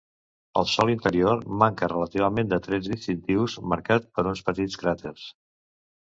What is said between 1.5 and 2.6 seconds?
manca relativament de